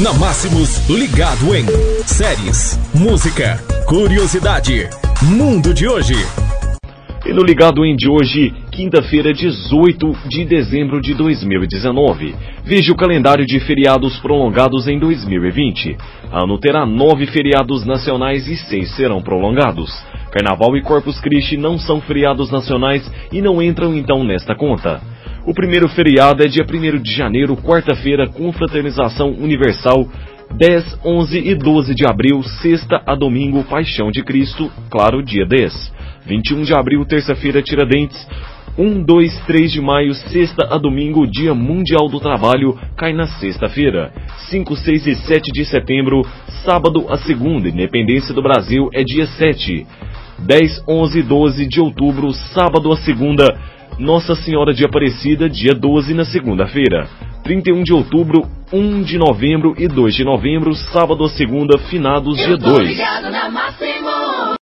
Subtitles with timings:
[0.00, 1.66] Na Máximos, ligado em
[2.06, 4.88] séries, música, curiosidade,
[5.20, 6.14] mundo de hoje.
[7.26, 12.34] E no Ligado em de hoje, quinta-feira, 18 de dezembro de 2019.
[12.64, 15.98] Veja o calendário de feriados prolongados em 2020.
[16.32, 19.92] A ano terá nove feriados nacionais e seis serão prolongados.
[20.30, 25.11] Carnaval e Corpus Christi não são feriados nacionais e não entram então nesta conta.
[25.44, 30.06] O primeiro feriado é dia 1 de janeiro, quarta-feira, confraternização universal,
[30.56, 35.92] 10, 11 e 12 de abril, sexta a domingo, Paixão de Cristo, claro, dia 10.
[36.26, 38.16] 21 de abril, terça-feira, Tiradentes.
[38.78, 44.12] 1, 2, 3 de maio, sexta a domingo, Dia Mundial do Trabalho, cai na sexta-feira.
[44.48, 46.22] 5, 6 e 7 de setembro,
[46.64, 49.86] sábado a segunda, Independência do Brasil é dia 7.
[50.38, 53.58] 10, 11 e 12 de outubro, sábado a segunda,
[53.98, 57.08] Nossa Senhora de Aparecida, dia 12 na segunda-feira.
[57.44, 58.42] 31 de outubro,
[58.72, 62.98] 1 de novembro e 2 de novembro, sábado a segunda, finados dia 2.